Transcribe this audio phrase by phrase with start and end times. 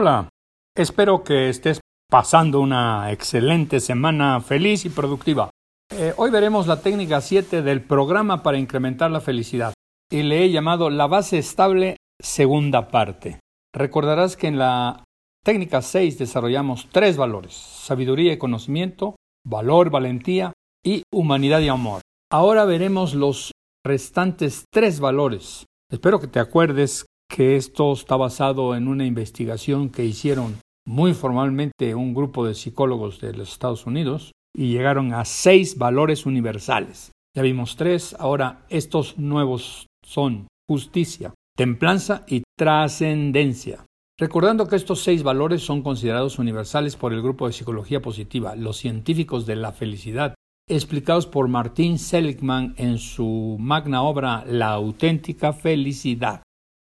[0.00, 0.28] Hola,
[0.76, 5.50] espero que estés pasando una excelente semana feliz y productiva.
[5.90, 9.74] Eh, hoy veremos la técnica 7 del programa para incrementar la felicidad
[10.08, 13.40] y le he llamado la base estable segunda parte.
[13.74, 15.02] Recordarás que en la
[15.44, 20.52] técnica 6 desarrollamos tres valores, sabiduría y conocimiento, valor, valentía
[20.86, 22.02] y humanidad y amor.
[22.30, 23.50] Ahora veremos los
[23.84, 25.66] restantes tres valores.
[25.90, 31.94] Espero que te acuerdes que esto está basado en una investigación que hicieron muy formalmente
[31.94, 37.12] un grupo de psicólogos de los Estados Unidos y llegaron a seis valores universales.
[37.36, 43.84] Ya vimos tres, ahora estos nuevos son justicia, templanza y trascendencia.
[44.18, 48.78] Recordando que estos seis valores son considerados universales por el grupo de psicología positiva, los
[48.78, 50.34] científicos de la felicidad,
[50.66, 56.42] explicados por Martin Seligman en su magna obra La auténtica felicidad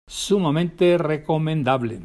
[0.07, 2.01] sumamente recomendable.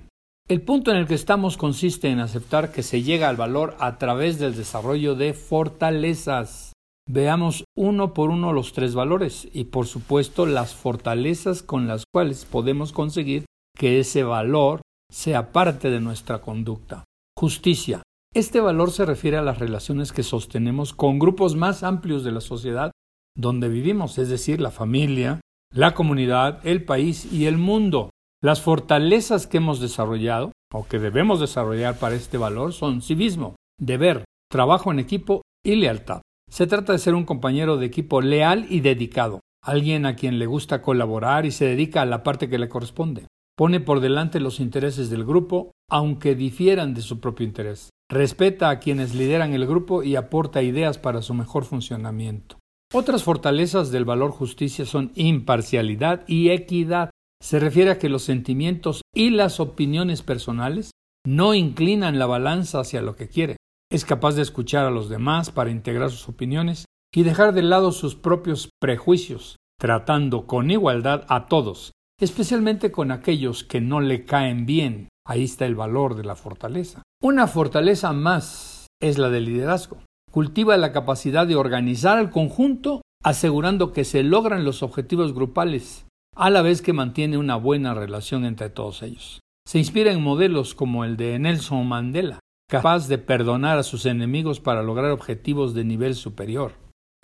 [0.49, 3.99] El punto en el que estamos consiste en aceptar que se llega al valor a
[3.99, 6.73] través del desarrollo de fortalezas.
[7.07, 12.47] Veamos uno por uno los tres valores y por supuesto las fortalezas con las cuales
[12.47, 13.45] podemos conseguir
[13.77, 17.05] que ese valor sea parte de nuestra conducta.
[17.37, 18.03] Justicia.
[18.35, 22.41] Este valor se refiere a las relaciones que sostenemos con grupos más amplios de la
[22.41, 22.91] sociedad
[23.37, 25.41] donde vivimos, es decir, la familia,
[25.73, 28.11] la comunidad, el país y el mundo.
[28.43, 34.25] Las fortalezas que hemos desarrollado o que debemos desarrollar para este valor son civismo, deber,
[34.51, 36.23] trabajo en equipo y lealtad.
[36.51, 40.47] Se trata de ser un compañero de equipo leal y dedicado, alguien a quien le
[40.47, 43.27] gusta colaborar y se dedica a la parte que le corresponde.
[43.57, 47.91] Pone por delante los intereses del grupo, aunque difieran de su propio interés.
[48.09, 52.58] Respeta a quienes lideran el grupo y aporta ideas para su mejor funcionamiento.
[52.93, 57.11] Otras fortalezas del valor justicia son imparcialidad y equidad.
[57.41, 60.93] Se refiere a que los sentimientos y las opiniones personales
[61.27, 63.57] no inclinan la balanza hacia lo que quiere.
[63.93, 67.93] Es capaz de escuchar a los demás para integrar sus opiniones y dejar de lado
[67.93, 74.65] sus propios prejuicios, tratando con igualdad a todos, especialmente con aquellos que no le caen
[74.65, 75.09] bien.
[75.27, 77.03] Ahí está el valor de la fortaleza.
[77.23, 79.99] Una fortaleza más es la del liderazgo
[80.31, 86.07] cultiva la capacidad de organizar al conjunto asegurando que se logran los objetivos grupales,
[86.37, 89.41] a la vez que mantiene una buena relación entre todos ellos.
[89.67, 92.39] Se inspira en modelos como el de Nelson Mandela,
[92.71, 96.73] capaz de perdonar a sus enemigos para lograr objetivos de nivel superior.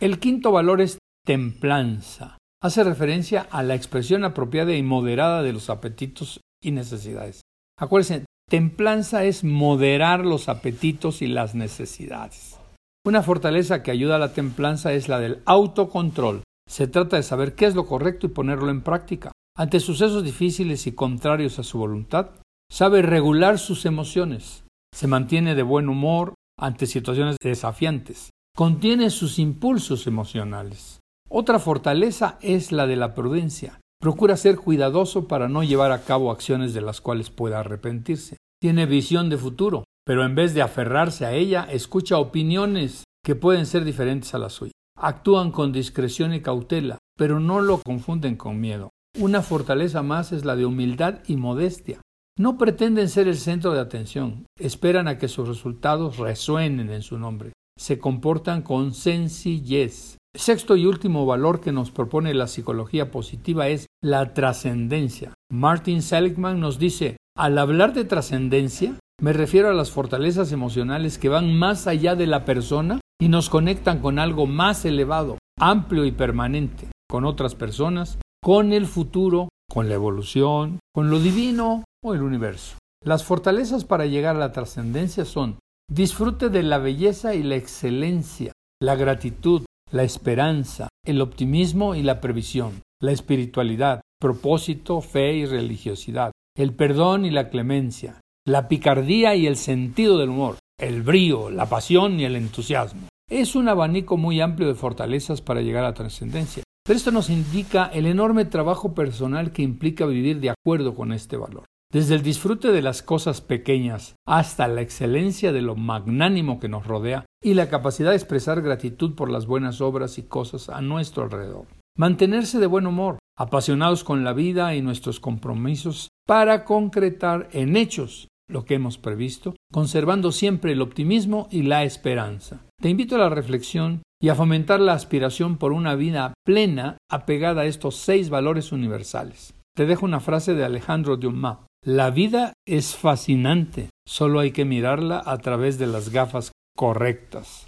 [0.00, 2.38] El quinto valor es templanza.
[2.62, 7.42] Hace referencia a la expresión apropiada y moderada de los apetitos y necesidades.
[7.78, 12.58] Acuérdense, templanza es moderar los apetitos y las necesidades.
[13.06, 16.42] Una fortaleza que ayuda a la templanza es la del autocontrol.
[16.66, 19.30] Se trata de saber qué es lo correcto y ponerlo en práctica.
[19.54, 22.30] Ante sucesos difíciles y contrarios a su voluntad,
[22.72, 24.64] sabe regular sus emociones.
[24.94, 28.30] Se mantiene de buen humor ante situaciones desafiantes.
[28.56, 31.00] Contiene sus impulsos emocionales.
[31.28, 33.80] Otra fortaleza es la de la prudencia.
[34.00, 38.38] Procura ser cuidadoso para no llevar a cabo acciones de las cuales pueda arrepentirse.
[38.62, 43.66] Tiene visión de futuro pero en vez de aferrarse a ella, escucha opiniones que pueden
[43.66, 44.72] ser diferentes a la suya.
[44.96, 48.90] Actúan con discreción y cautela, pero no lo confunden con miedo.
[49.18, 52.00] Una fortaleza más es la de humildad y modestia.
[52.36, 57.18] No pretenden ser el centro de atención, esperan a que sus resultados resuenen en su
[57.18, 57.52] nombre.
[57.78, 60.18] Se comportan con sencillez.
[60.36, 65.32] sexto y último valor que nos propone la psicología positiva es la trascendencia.
[65.50, 71.28] Martin Seligman nos dice, al hablar de trascendencia, me refiero a las fortalezas emocionales que
[71.28, 76.12] van más allá de la persona y nos conectan con algo más elevado, amplio y
[76.12, 82.22] permanente, con otras personas, con el futuro, con la evolución, con lo divino o el
[82.22, 82.76] universo.
[83.04, 85.58] Las fortalezas para llegar a la trascendencia son
[85.90, 92.20] disfrute de la belleza y la excelencia, la gratitud, la esperanza, el optimismo y la
[92.20, 99.46] previsión, la espiritualidad, propósito, fe y religiosidad, el perdón y la clemencia, la picardía y
[99.46, 103.08] el sentido del humor, el brío, la pasión y el entusiasmo.
[103.30, 106.62] Es un abanico muy amplio de fortalezas para llegar a la trascendencia.
[106.84, 111.38] Pero esto nos indica el enorme trabajo personal que implica vivir de acuerdo con este
[111.38, 111.64] valor.
[111.90, 116.86] Desde el disfrute de las cosas pequeñas hasta la excelencia de lo magnánimo que nos
[116.86, 121.22] rodea y la capacidad de expresar gratitud por las buenas obras y cosas a nuestro
[121.22, 121.66] alrededor.
[121.96, 128.28] Mantenerse de buen humor, apasionados con la vida y nuestros compromisos para concretar en hechos
[128.54, 132.62] lo que hemos previsto, conservando siempre el optimismo y la esperanza.
[132.80, 137.62] Te invito a la reflexión y a fomentar la aspiración por una vida plena apegada
[137.62, 139.54] a estos seis valores universales.
[139.76, 141.58] Te dejo una frase de Alejandro Dumas.
[141.84, 147.66] La vida es fascinante, solo hay que mirarla a través de las gafas correctas.